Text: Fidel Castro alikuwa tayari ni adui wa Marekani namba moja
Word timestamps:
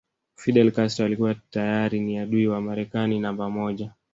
Fidel 0.35 0.71
Castro 0.73 1.05
alikuwa 1.05 1.35
tayari 1.35 1.99
ni 1.99 2.17
adui 2.17 2.47
wa 2.47 2.61
Marekani 2.61 3.19
namba 3.19 3.49
moja 3.49 3.93